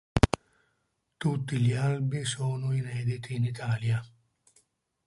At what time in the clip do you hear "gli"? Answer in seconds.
1.57-1.73